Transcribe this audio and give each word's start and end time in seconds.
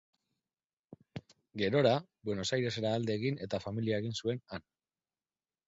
Gerora, 1.63 1.91
Buenos 2.29 2.53
Airesera 2.57 2.95
alde 2.97 3.13
egin 3.21 3.39
eta 3.49 3.63
familia 3.69 4.03
egin 4.05 4.19
zuen 4.23 4.45
han. 4.57 4.69